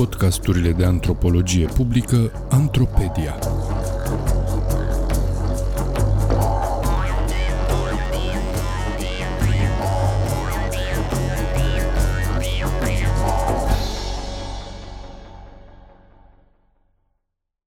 [0.00, 3.38] podcasturile de antropologie publică Antropedia.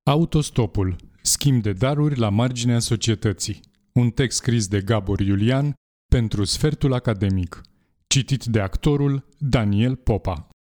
[0.03, 0.95] Autostopul.
[1.21, 3.59] Schimb de daruri la marginea societății.
[3.91, 5.73] Un text scris de Gabor Iulian
[6.11, 7.61] pentru Sfertul Academic.
[8.07, 10.52] Citit de actorul Daniel Popa.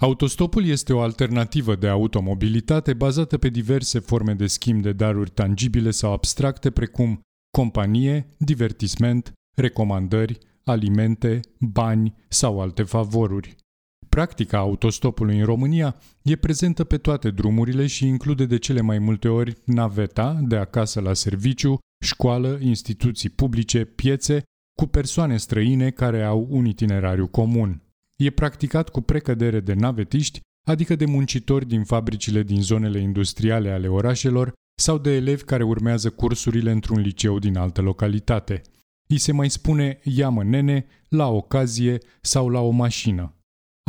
[0.00, 5.90] Autostopul este o alternativă de automobilitate bazată pe diverse forme de schimb de daruri tangibile
[5.90, 7.20] sau abstracte precum
[7.56, 13.56] companie, divertisment, recomandări, alimente, bani sau alte favoruri.
[14.08, 19.28] Practica autostopului în România e prezentă pe toate drumurile și include de cele mai multe
[19.28, 24.42] ori naveta de acasă la serviciu, școală, instituții publice, piețe,
[24.78, 27.82] cu persoane străine care au un itinerariu comun.
[28.22, 33.88] E practicat cu precădere de navetiști, adică de muncitori din fabricile din zonele industriale ale
[33.88, 38.62] orașelor sau de elevi care urmează cursurile într-un liceu din altă localitate.
[39.08, 43.36] I se mai spune ia-mă nene, la ocazie sau la o mașină.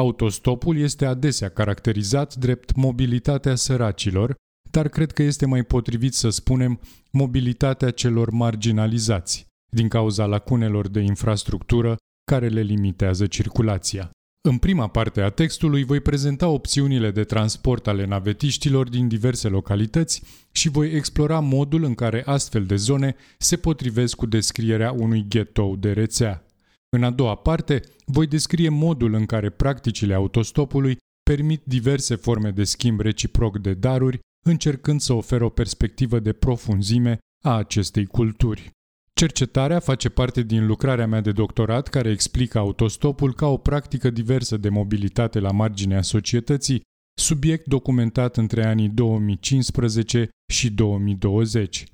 [0.02, 4.36] Autostopul este adesea caracterizat drept mobilitatea săracilor,
[4.72, 6.80] dar cred că este mai potrivit să spunem
[7.12, 11.98] mobilitatea celor marginalizați, din cauza lacunelor de infrastructură
[12.32, 14.12] care le limitează circulația.
[14.50, 20.24] În prima parte a textului voi prezenta opțiunile de transport ale navetiștilor din diverse localități
[20.52, 25.76] și voi explora modul în care astfel de zone se potrivesc cu descrierea unui ghetou
[25.76, 26.46] de rețea.
[26.90, 32.64] În a doua parte, voi descrie modul în care practicile autostopului permit diverse forme de
[32.64, 38.72] schimb reciproc de daruri, încercând să oferă o perspectivă de profunzime a acestei culturi.
[39.14, 44.58] Cercetarea face parte din lucrarea mea de doctorat care explică autostopul ca o practică diversă
[44.58, 46.82] de mobilitate la marginea societății,
[47.22, 51.86] subiect documentat între anii 2015 și 2020.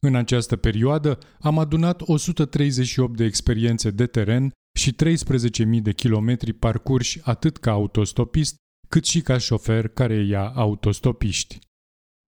[0.00, 7.20] În această perioadă am adunat 138 de experiențe de teren și 13.000 de kilometri parcurși
[7.22, 8.56] atât ca autostopist,
[8.88, 11.58] cât și ca șofer care ia autostopiști.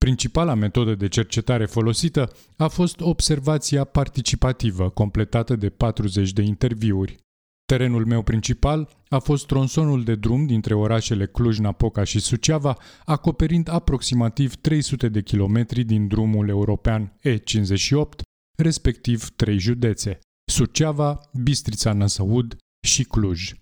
[0.04, 7.16] Principala metodă de cercetare folosită a fost observația participativă, completată de 40 de interviuri.
[7.64, 14.54] Terenul meu principal a fost tronsonul de drum dintre orașele Cluj-Napoca și Suceava, acoperind aproximativ
[14.54, 18.20] 300 de kilometri din drumul european E58,
[18.58, 20.18] respectiv trei județe,
[20.50, 22.56] Suceava, Bistrița Năsăud
[22.86, 23.52] și Cluj.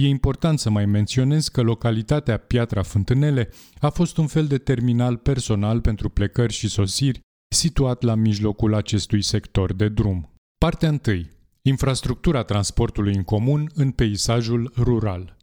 [0.00, 3.48] E important să mai menționez că localitatea Piatra Fântânele
[3.80, 7.20] a fost un fel de terminal personal pentru plecări și sosiri
[7.54, 10.34] situat la mijlocul acestui sector de drum.
[10.58, 11.22] Partea 1.
[11.62, 15.36] Infrastructura transportului în comun în peisajul rural.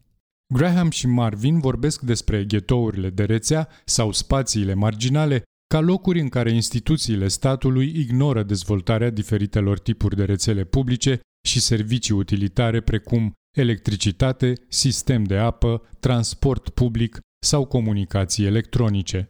[0.54, 6.50] Graham și Marvin vorbesc despre ghetourile de rețea sau spațiile marginale ca locuri în care
[6.50, 15.24] instituțiile statului ignoră dezvoltarea diferitelor tipuri de rețele publice și servicii utilitare precum electricitate, sistem
[15.24, 19.28] de apă, transport public sau comunicații electronice.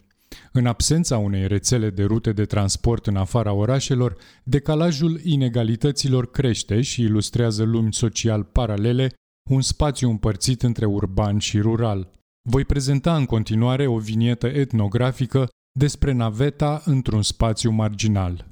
[0.53, 7.03] În absența unei rețele de rute de transport în afara orașelor, decalajul inegalităților crește și
[7.03, 9.13] ilustrează lumi social paralele,
[9.51, 12.11] un spațiu împărțit între urban și rural.
[12.49, 15.49] Voi prezenta în continuare o vinietă etnografică
[15.79, 18.47] despre naveta într-un spațiu marginal.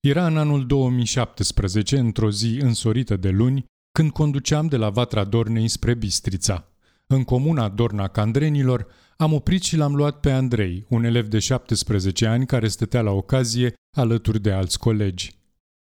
[0.00, 5.68] Era în anul 2017, într-o zi însorită de luni, când conduceam de la Vatra Dornei
[5.68, 6.66] spre Bistrița.
[7.06, 8.86] În comuna Dorna Candrenilor
[9.16, 13.10] am oprit și l-am luat pe Andrei, un elev de 17 ani care stătea la
[13.10, 15.34] ocazie alături de alți colegi.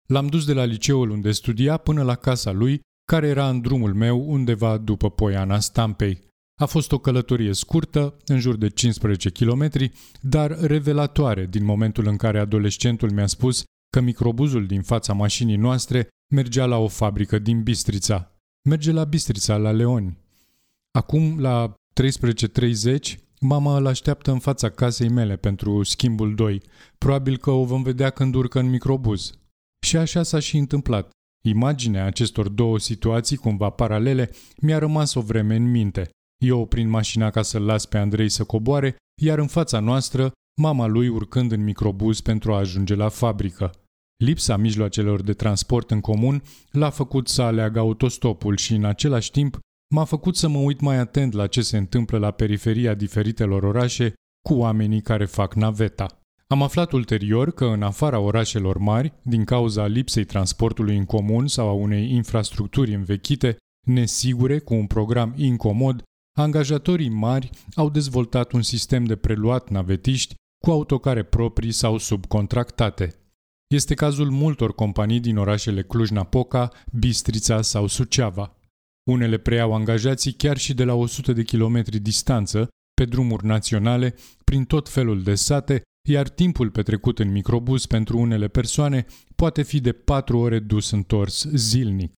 [0.09, 2.81] L-am dus de la liceul unde studia până la casa lui,
[3.11, 6.31] care era în drumul meu undeva după Poiana Stampei.
[6.61, 9.71] A fost o călătorie scurtă, în jur de 15 km,
[10.21, 16.09] dar revelatoare din momentul în care adolescentul mi-a spus că microbuzul din fața mașinii noastre
[16.33, 18.33] mergea la o fabrică din Bistrița.
[18.69, 20.19] Merge la Bistrița, la Leoni.
[20.99, 26.63] Acum, la 13.30, mama îl așteaptă în fața casei mele pentru schimbul 2.
[26.99, 29.33] Probabil că o vom vedea când urcă în microbuz.
[29.87, 31.11] Și așa s-a și întâmplat.
[31.45, 36.11] Imaginea acestor două situații, cumva paralele, mi-a rămas o vreme în minte.
[36.45, 40.87] Eu oprind mașina ca să-l las pe Andrei să coboare, iar în fața noastră, mama
[40.87, 43.71] lui urcând în microbuz pentru a ajunge la fabrică.
[44.23, 49.59] Lipsa mijloacelor de transport în comun l-a făcut să aleagă autostopul și, în același timp,
[49.95, 54.13] m-a făcut să mă uit mai atent la ce se întâmplă la periferia diferitelor orașe
[54.49, 56.19] cu oamenii care fac naveta.
[56.47, 61.69] Am aflat ulterior că în afara orașelor mari, din cauza lipsei transportului în comun sau
[61.69, 66.03] a unei infrastructuri învechite, nesigure, cu un program incomod,
[66.39, 70.35] angajatorii mari au dezvoltat un sistem de preluat navetiști
[70.65, 73.17] cu autocare proprii sau subcontractate.
[73.73, 78.57] Este cazul multor companii din orașele Cluj-Napoca, Bistrița sau Suceava.
[79.11, 84.15] Unele preiau angajații chiar și de la 100 de kilometri distanță, pe drumuri naționale,
[84.45, 89.81] prin tot felul de sate, iar timpul petrecut în microbus pentru unele persoane poate fi
[89.81, 92.13] de 4 ore dus întors zilnic.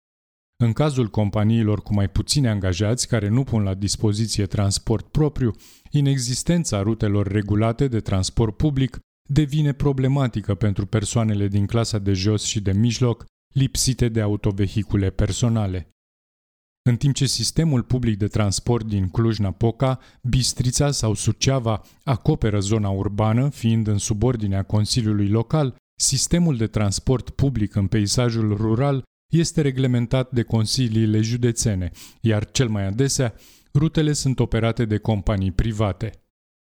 [0.63, 5.51] În cazul companiilor cu mai puțini angajați care nu pun la dispoziție transport propriu,
[5.91, 8.99] inexistența rutelor regulate de transport public
[9.29, 15.87] devine problematică pentru persoanele din clasa de jos și de mijloc, lipsite de autovehicule personale.
[16.89, 23.49] În timp ce sistemul public de transport din Cluj-Napoca, Bistrița sau Suceava acoperă zona urbană,
[23.49, 30.43] fiind în subordinea Consiliului Local, sistemul de transport public în peisajul rural este reglementat de
[30.43, 31.91] consiliile județene,
[32.21, 33.33] iar cel mai adesea,
[33.73, 36.22] rutele sunt operate de companii private.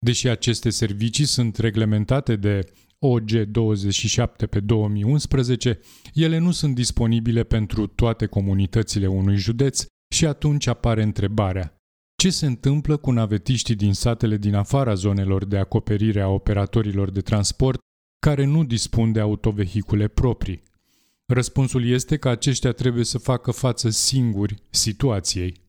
[0.06, 5.80] Deși aceste servicii sunt reglementate de OG 27 pe 2011,
[6.14, 11.76] ele nu sunt disponibile pentru toate comunitățile unui județ și atunci apare întrebarea
[12.16, 17.22] ce se întâmplă cu navetiștii din satele din afara zonelor de acoperire a operatorilor de
[17.22, 17.80] transport
[18.20, 20.64] care nu dispun de autovehicule proprii?
[21.34, 25.62] Răspunsul este că aceștia trebuie să facă față singuri situației.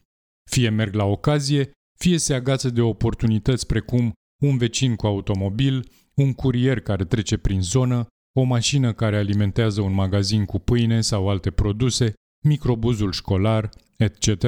[0.51, 4.13] Fie merg la ocazie, fie se agață de oportunități precum
[4.43, 8.07] un vecin cu automobil, un curier care trece prin zonă,
[8.39, 14.45] o mașină care alimentează un magazin cu pâine sau alte produse, microbuzul școlar, etc.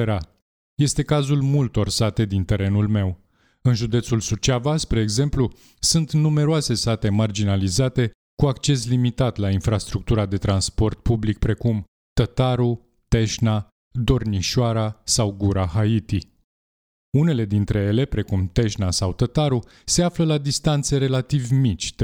[0.75, 3.19] Este cazul multor sate din terenul meu.
[3.61, 10.37] În județul Suceava, spre exemplu, sunt numeroase sate marginalizate cu acces limitat la infrastructura de
[10.37, 11.83] transport public precum
[12.13, 16.27] Tătaru, Teșna, Dornișoara sau Gura Haiti.
[17.17, 21.95] Unele dintre ele, precum Teșna sau Tătaru, se află la distanțe relativ mici, 3-4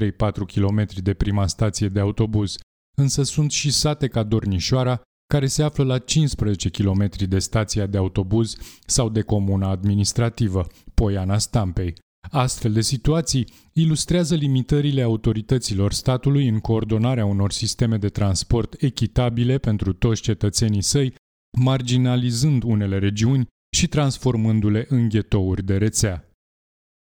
[0.53, 2.55] km de prima stație de autobuz,
[2.97, 5.01] însă sunt și sate ca Dornișoara,
[5.33, 8.55] care se află la 15 km de stația de autobuz
[8.85, 11.93] sau de comuna administrativă, Poiana Stampei.
[12.31, 19.93] Astfel de situații ilustrează limitările autorităților statului în coordonarea unor sisteme de transport echitabile pentru
[19.93, 21.13] toți cetățenii săi,
[21.57, 26.29] marginalizând unele regiuni și transformându-le în ghetouri de rețea.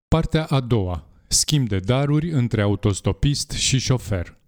[0.09, 1.09] Partea a doua.
[1.29, 4.39] Schimb de daruri între autostopist și șofer.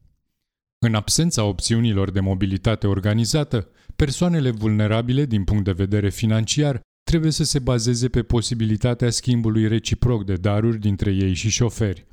[0.78, 6.80] În absența opțiunilor de mobilitate organizată, persoanele vulnerabile din punct de vedere financiar
[7.10, 12.06] trebuie să se bazeze pe posibilitatea schimbului reciproc de daruri dintre ei și șoferi.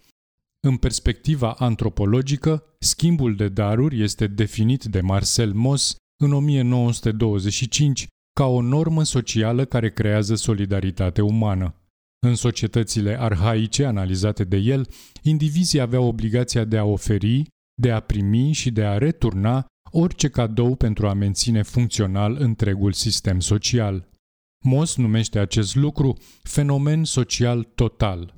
[0.59, 8.07] În perspectiva antropologică, schimbul de daruri este definit de Marcel Moss în 1925
[8.37, 11.75] ca o normă socială care creează solidaritate umană.
[12.19, 14.87] În societățile arhaice analizate de el,
[15.21, 17.43] indivizii aveau obligația de a oferi,
[17.81, 23.39] de a primi și de a returna orice cadou pentru a menține funcțional întregul sistem
[23.39, 24.09] social.
[24.65, 28.35] Moss numește acest lucru fenomen social total.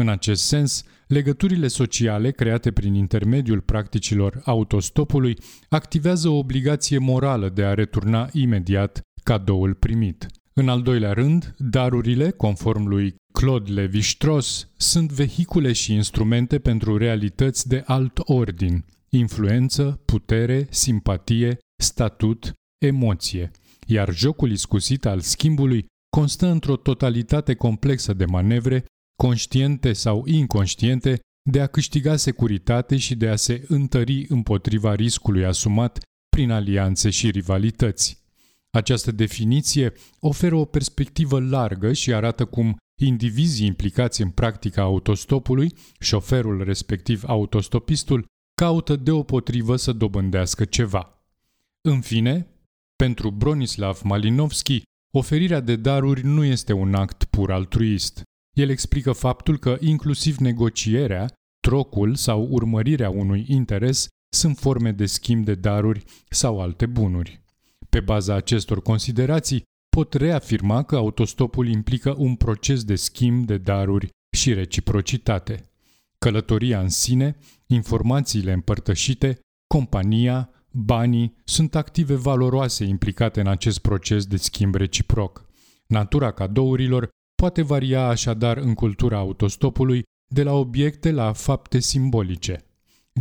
[0.00, 5.36] În acest sens, legăturile sociale create prin intermediul practicilor autostopului
[5.68, 10.26] activează o obligație morală de a returna imediat cadoul primit.
[10.52, 17.68] În al doilea rând, darurile, conform lui Claude Lévi-Strauss, sunt vehicule și instrumente pentru realități
[17.68, 22.52] de alt ordin, influență, putere, simpatie, statut,
[22.84, 23.50] emoție,
[23.86, 25.86] iar jocul iscusit al schimbului
[26.16, 28.84] constă într-o totalitate complexă de manevre,
[29.22, 35.98] conștiente sau inconștiente, de a câștiga securitate și de a se întări împotriva riscului asumat
[36.28, 38.17] prin alianțe și rivalități.
[38.70, 46.64] Această definiție oferă o perspectivă largă și arată cum indivizii implicați în practica autostopului, șoferul
[46.64, 51.22] respectiv autostopistul, caută deopotrivă să dobândească ceva.
[51.80, 52.46] În fine,
[52.96, 54.82] pentru Bronislav Malinovski,
[55.14, 58.22] oferirea de daruri nu este un act pur altruist.
[58.56, 65.44] El explică faptul că inclusiv negocierea, trocul sau urmărirea unui interes sunt forme de schimb
[65.44, 67.42] de daruri sau alte bunuri.
[67.98, 74.08] Pe baza acestor considerații, pot reafirma că autostopul implică un proces de schimb de daruri
[74.36, 75.70] și reciprocitate.
[76.18, 77.36] Călătoria în sine,
[77.66, 79.38] informațiile împărtășite,
[79.74, 85.44] compania, banii sunt active valoroase implicate în acest proces de schimb reciproc.
[85.86, 90.02] Natura cadourilor poate varia așadar în cultura autostopului
[90.34, 92.64] de la obiecte la fapte simbolice.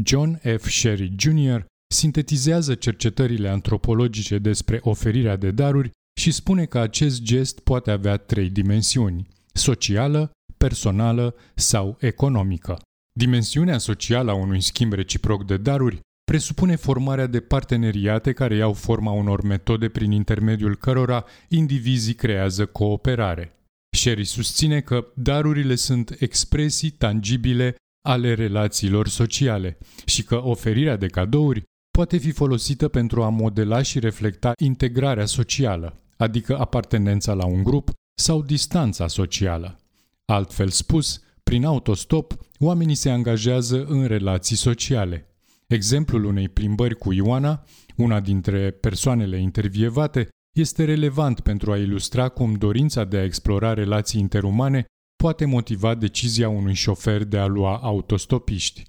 [0.04, 0.70] John F.
[0.70, 1.66] Sherry Jr.
[1.94, 8.50] sintetizează cercetările antropologice despre oferirea de daruri și spune că acest gest poate avea trei
[8.50, 12.82] dimensiuni: socială, personală sau economică.
[13.20, 19.12] Dimensiunea socială a unui schimb reciproc de daruri presupune formarea de parteneriate care iau forma
[19.12, 23.52] unor metode prin intermediul cărora indivizii creează cooperare.
[23.98, 27.76] Sherry susține că darurile sunt expresii tangibile
[28.08, 31.64] ale relațiilor sociale și că oferirea de cadouri
[31.98, 37.92] poate fi folosită pentru a modela și reflecta integrarea socială, adică apartenența la un grup
[38.20, 39.80] sau distanța socială.
[40.26, 45.36] Altfel spus, prin autostop, oamenii se angajează în relații sociale.
[45.68, 47.64] Exemplul unei plimbări cu Ioana,
[47.96, 50.28] una dintre persoanele intervievate,
[50.58, 54.86] este relevant pentru a ilustra cum dorința de a explora relații interumane
[55.24, 58.84] poate motiva decizia unui șofer de a lua autostopiști.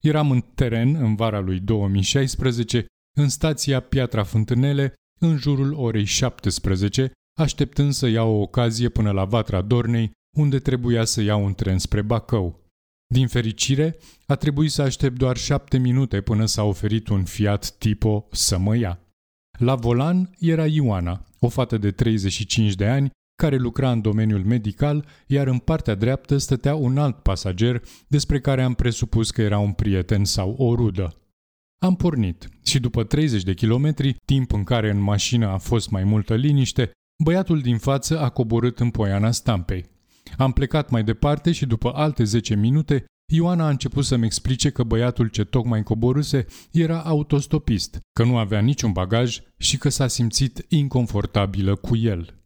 [0.00, 7.12] Eram în teren în vara lui 2016, în stația Piatra Fântânele, în jurul orei 17,
[7.38, 11.78] așteptând să iau o ocazie până la Vatra Dornei, unde trebuia să iau un tren
[11.78, 12.60] spre Bacău.
[13.14, 18.28] Din fericire, a trebuit să aștept doar șapte minute până s-a oferit un Fiat Tipo
[18.30, 19.00] să mă ia.
[19.58, 25.06] La volan era Ioana, o fată de 35 de ani, care lucra în domeniul medical,
[25.26, 29.72] iar în partea dreaptă stătea un alt pasager despre care am presupus că era un
[29.72, 31.14] prieten sau o rudă.
[31.78, 36.04] Am pornit și după 30 de kilometri, timp în care în mașină a fost mai
[36.04, 36.90] multă liniște,
[37.24, 39.84] băiatul din față a coborât în poiana stampei.
[40.36, 44.82] Am plecat mai departe și după alte 10 minute, Ioana a început să-mi explice că
[44.82, 50.64] băiatul ce tocmai coboruse era autostopist, că nu avea niciun bagaj și că s-a simțit
[50.68, 52.39] inconfortabilă cu el.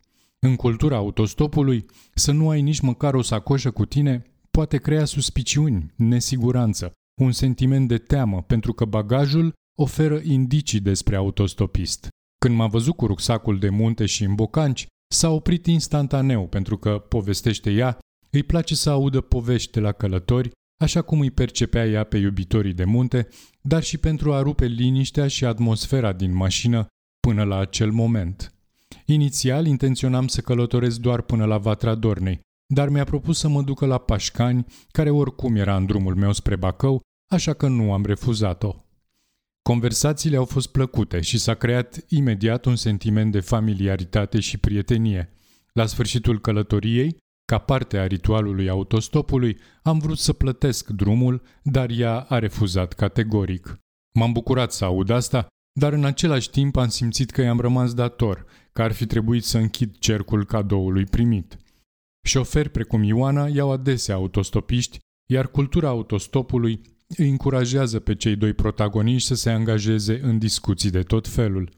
[0.44, 1.84] În cultura autostopului,
[2.14, 7.88] să nu ai nici măcar o sacoșă cu tine poate crea suspiciuni, nesiguranță, un sentiment
[7.88, 12.08] de teamă pentru că bagajul oferă indicii despre autostopist.
[12.38, 16.98] Când m-a văzut cu rucsacul de munte și în bocanci, s-a oprit instantaneu pentru că,
[16.98, 17.98] povestește ea,
[18.30, 22.74] îi place să audă povești de la călători, așa cum îi percepea ea pe iubitorii
[22.74, 23.28] de munte,
[23.60, 26.86] dar și pentru a rupe liniștea și atmosfera din mașină
[27.20, 28.53] până la acel moment.
[29.04, 32.40] Inițial intenționam să călătoresc doar până la Vatra Dornei,
[32.74, 36.56] dar mi-a propus să mă ducă la Pașcani, care oricum era în drumul meu spre
[36.56, 37.00] Bacău,
[37.32, 38.74] așa că nu am refuzat-o.
[39.62, 45.32] Conversațiile au fost plăcute și s-a creat imediat un sentiment de familiaritate și prietenie.
[45.72, 52.20] La sfârșitul călătoriei, ca parte a ritualului autostopului, am vrut să plătesc drumul, dar ea
[52.20, 53.78] a refuzat categoric.
[54.18, 55.46] M-am bucurat să aud asta,
[55.80, 59.58] dar în același timp am simțit că i-am rămas dator, că ar fi trebuit să
[59.58, 61.58] închid cercul cadoului primit.
[62.26, 64.98] Șoferi precum Ioana iau adesea autostopiști,
[65.32, 66.80] iar cultura autostopului
[67.16, 71.70] îi încurajează pe cei doi protagoniști să se angajeze în discuții de tot felul.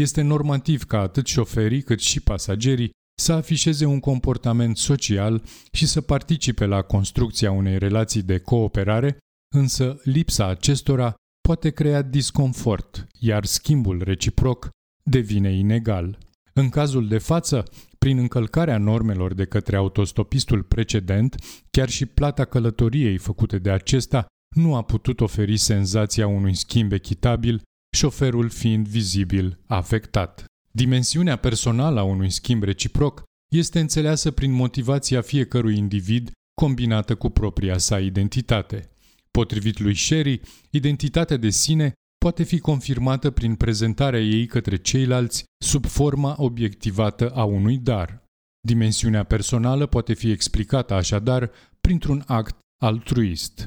[0.00, 6.00] Este normativ ca atât șoferii cât și pasagerii să afișeze un comportament social și să
[6.00, 9.18] participe la construcția unei relații de cooperare,
[9.54, 14.68] însă lipsa acestora poate crea disconfort, iar schimbul reciproc
[15.02, 16.18] devine inegal.
[16.52, 17.64] În cazul de față,
[17.98, 21.36] prin încălcarea normelor de către autostopistul precedent,
[21.70, 27.62] chiar și plata călătoriei făcute de acesta nu a putut oferi senzația unui schimb echitabil,
[27.96, 30.44] șoferul fiind vizibil afectat.
[30.70, 33.22] Dimensiunea personală a unui schimb reciproc
[33.54, 36.30] este înțeleasă prin motivația fiecărui individ
[36.60, 38.91] combinată cu propria sa identitate.
[39.38, 45.86] Potrivit lui Sherry, identitatea de sine poate fi confirmată prin prezentarea ei către ceilalți sub
[45.86, 48.24] forma obiectivată a unui dar.
[48.60, 53.66] Dimensiunea personală poate fi explicată așadar printr-un act altruist.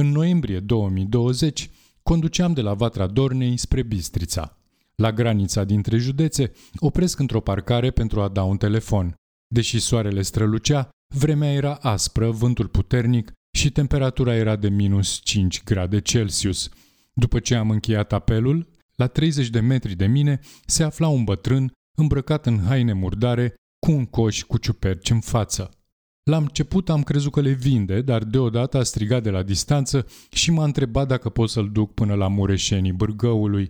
[0.00, 1.70] În noiembrie 2020,
[2.02, 4.56] conduceam de la Vatra Dornei spre Bistrița.
[4.94, 9.14] La granița dintre județe, opresc într-o parcare pentru a da un telefon.
[9.54, 16.00] Deși soarele strălucea, vremea era aspră, vântul puternic și temperatura era de minus 5 grade
[16.00, 16.68] Celsius.
[17.12, 21.72] După ce am încheiat apelul, la 30 de metri de mine se afla un bătrân
[21.98, 23.54] îmbrăcat în haine murdare
[23.86, 25.70] cu un coș cu ciuperci în față.
[26.30, 30.50] La început am crezut că le vinde, dar deodată a strigat de la distanță și
[30.50, 33.68] m-a întrebat dacă pot să-l duc până la mureșenii bârgăului.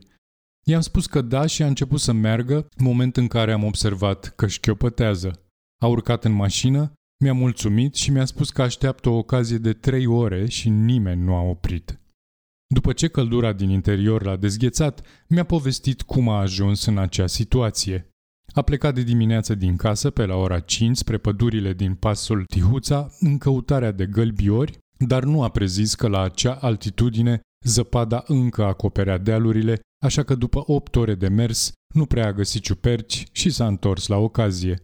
[0.66, 4.46] I-am spus că da și a început să meargă, moment în care am observat că
[4.46, 5.42] șchiopătează.
[5.82, 6.92] A urcat în mașină,
[7.22, 11.34] mi-a mulțumit și mi-a spus că așteaptă o ocazie de trei ore și nimeni nu
[11.34, 12.00] a oprit.
[12.74, 18.06] După ce căldura din interior l-a dezghețat, mi-a povestit cum a ajuns în acea situație.
[18.54, 23.10] A plecat de dimineață din casă pe la ora 5 spre pădurile din pasul Tihuța
[23.20, 29.18] în căutarea de gălbiori, dar nu a prezis că la acea altitudine Zăpada încă acoperea
[29.18, 33.66] dealurile, așa că după opt ore de mers nu prea a găsit ciuperci și s-a
[33.66, 34.82] întors la ocazie.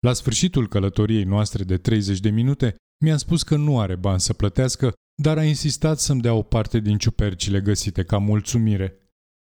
[0.00, 4.32] La sfârșitul călătoriei noastre de 30 de minute, mi-a spus că nu are bani să
[4.32, 4.92] plătească,
[5.22, 8.94] dar a insistat să-mi dea o parte din ciupercile găsite ca mulțumire.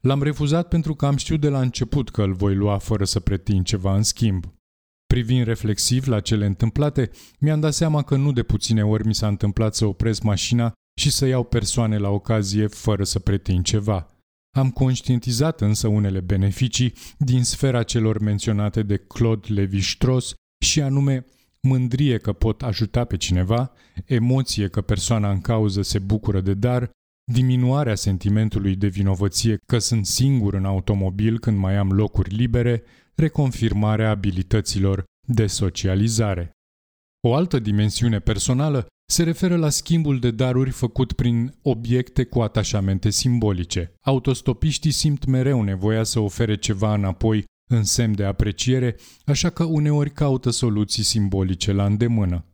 [0.03, 3.19] L-am refuzat pentru că am știut de la început că îl voi lua fără să
[3.19, 4.53] pretind ceva în schimb.
[5.05, 7.09] Privind reflexiv la cele întâmplate,
[7.39, 11.11] mi-am dat seama că nu de puține ori mi s-a întâmplat să opresc mașina și
[11.11, 14.12] să iau persoane la ocazie fără să pretind ceva.
[14.55, 20.33] Am conștientizat însă unele beneficii din sfera celor menționate de Claude Levi-Strauss
[20.65, 21.25] și anume
[21.61, 23.71] mândrie că pot ajuta pe cineva,
[24.05, 26.89] emoție că persoana în cauză se bucură de dar,
[27.31, 32.83] diminuarea sentimentului de vinovăție că sunt singur în automobil când mai am locuri libere,
[33.15, 36.51] reconfirmarea abilităților de socializare.
[37.27, 43.09] O altă dimensiune personală se referă la schimbul de daruri făcut prin obiecte cu atașamente
[43.09, 43.93] simbolice.
[44.01, 50.11] Autostopiștii simt mereu nevoia să ofere ceva înapoi în semn de apreciere, așa că uneori
[50.11, 52.45] caută soluții simbolice la îndemână.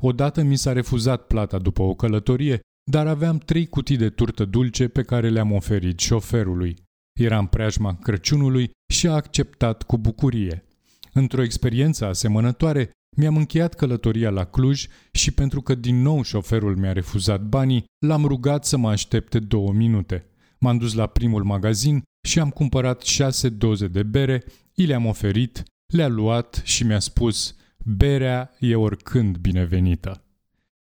[0.00, 2.60] Odată mi s-a refuzat plata după o călătorie,
[2.90, 6.76] dar aveam trei cutii de turtă dulce pe care le-am oferit șoferului.
[7.20, 10.64] Era în preajma Crăciunului și a acceptat cu bucurie.
[11.12, 16.92] Într-o experiență asemănătoare, mi-am încheiat călătoria la Cluj și pentru că din nou șoferul mi-a
[16.92, 20.26] refuzat banii, l-am rugat să mă aștepte două minute.
[20.58, 25.62] M-am dus la primul magazin și am cumpărat șase doze de bere, i le-am oferit,
[25.92, 30.22] le-a luat și mi-a spus berea e oricând binevenită.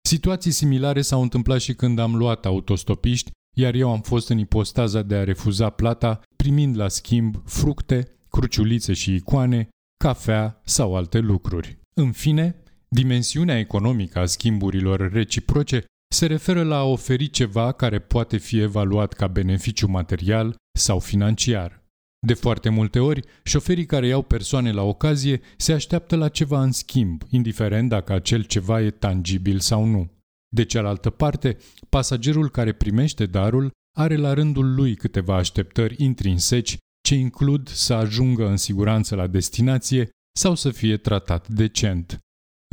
[0.09, 5.03] Situații similare s-au întâmplat și când am luat autostopiști, iar eu am fost în ipostaza
[5.03, 9.69] de a refuza plata, primind la schimb fructe, cruciulițe și icoane,
[10.05, 11.79] cafea sau alte lucruri.
[12.01, 12.57] În fine,
[12.89, 19.13] dimensiunea economică a schimburilor reciproce se referă la a oferi ceva care poate fi evaluat
[19.13, 21.83] ca beneficiu material sau financiar.
[22.27, 26.73] De foarte multe ori, șoferii care iau persoane la ocazie se așteaptă la ceva în
[26.73, 30.11] schimb, indiferent dacă acel ceva e tangibil sau nu.
[30.49, 31.57] De cealaltă parte,
[31.89, 36.77] pasagerul care primește darul are la rândul lui câteva așteptări intrinseci
[37.09, 42.19] ce includ să ajungă în siguranță la destinație sau să fie tratat decent.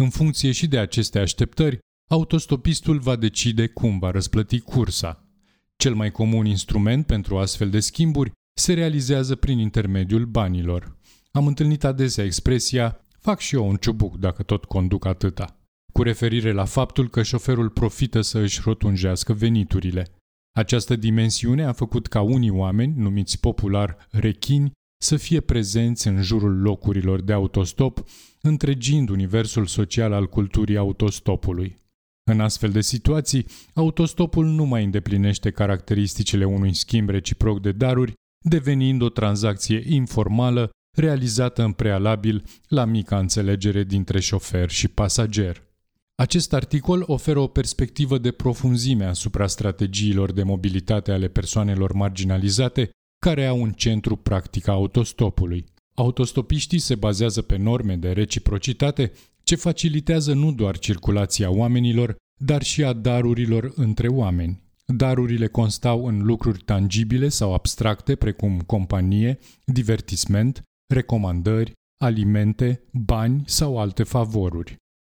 [0.01, 5.29] În funcție și de aceste așteptări, autostopistul va decide cum va răsplăti cursa.
[5.75, 10.97] Cel mai comun instrument pentru astfel de schimburi se realizează prin intermediul banilor.
[11.31, 15.59] Am întâlnit adesea expresia fac și eu un ciubuc dacă tot conduc atâta,
[15.93, 20.07] cu referire la faptul că șoferul profită să își rotunjească veniturile.
[20.55, 24.71] Această dimensiune a făcut ca unii oameni, numiți popular rechini,
[25.05, 28.03] să fie prezenți în jurul locurilor de autostop,
[28.41, 31.77] întregind universul social al culturii autostopului.
[32.31, 38.13] În astfel de situații, autostopul nu mai îndeplinește caracteristicile unui schimb reciproc de daruri,
[38.43, 45.63] devenind o tranzacție informală realizată în prealabil la mica înțelegere dintre șofer și pasager.
[46.15, 52.89] Acest articol oferă o perspectivă de profunzime asupra strategiilor de mobilitate ale persoanelor marginalizate
[53.25, 55.65] care au un centru practic a autostopului.
[55.95, 59.11] Autostopiștii se bazează pe norme de reciprocitate
[59.43, 64.63] ce facilitează nu doar circulația oamenilor, dar și a darurilor între oameni.
[64.85, 70.61] Darurile constau în lucruri tangibile sau abstracte, precum companie, divertisment,
[70.93, 71.71] recomandări,
[72.03, 74.75] alimente, bani sau alte favoruri.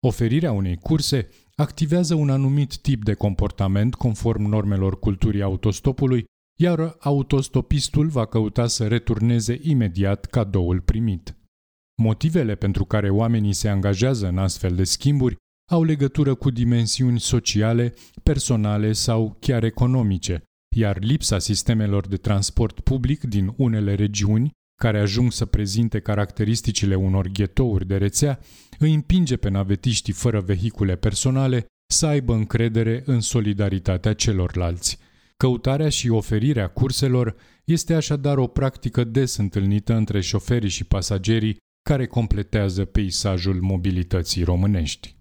[0.08, 6.26] Oferirea unei curse activează un anumit tip de comportament conform normelor culturii autostopului
[6.60, 11.36] iar autostopistul va căuta să returneze imediat cadoul primit.
[12.02, 15.36] Motivele pentru care oamenii se angajează în astfel de schimburi
[15.72, 20.44] au legătură cu dimensiuni sociale, personale sau chiar economice,
[20.76, 27.28] iar lipsa sistemelor de transport public din unele regiuni, care ajung să prezinte caracteristicile unor
[27.28, 28.40] ghetouri de rețea,
[28.80, 35.00] îi împinge pe navetiștii fără vehicule personale să aibă încredere în solidaritatea celorlalți.
[35.38, 42.08] Căutarea și oferirea curselor este așadar o practică des întâlnită între șoferii și pasagerii care
[42.08, 45.15] completează peisajul mobilității românești.